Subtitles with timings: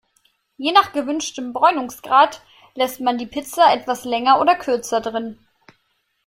[0.57, 2.41] Je nach gewünschtem Bräunungsgrad
[2.73, 5.37] lässt man die Pizza etwas länger oder kürzer drin.